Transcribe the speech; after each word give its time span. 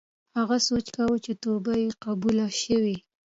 هغه 0.37 0.57
سوچ 0.67 0.85
کاوه 0.95 1.17
چې 1.25 1.31
توبه 1.43 1.73
یې 1.81 1.89
قبوله 2.03 2.47
شوې. 2.61 2.95